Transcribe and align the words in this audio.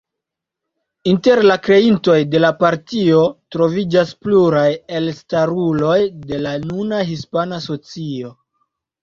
Inter 1.09 1.41
la 1.49 1.57
kreintoj 1.67 2.15
de 2.35 2.41
la 2.45 2.49
partio 2.63 3.19
troviĝas 3.57 4.15
pluraj 4.25 4.65
elstaruloj 5.01 5.99
de 6.33 6.41
la 6.49 6.57
nuna 6.65 7.05
hispana 7.13 7.63
socio. 7.69 8.35